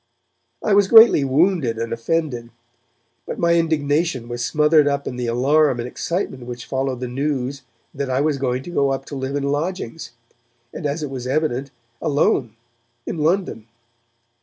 [0.63, 2.49] I was greatly wounded and offended,
[3.27, 7.61] but my indignation was smothered up in the alarm and excitement which followed the news
[7.93, 10.13] that I was to go up to live in lodgings,
[10.73, 11.69] and, as it was evident,
[12.01, 12.55] alone,
[13.05, 13.67] in London.